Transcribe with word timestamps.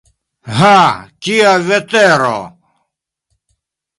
Ha, 0.59 0.77
kia 1.25 1.51
vetero! 1.67 2.33